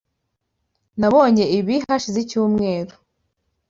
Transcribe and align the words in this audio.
Nabonye 0.99 1.45
ibi 1.59 1.75
hashize 1.85 2.17
icyumweru. 2.25 2.93